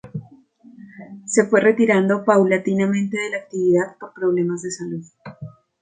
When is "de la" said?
3.19-3.37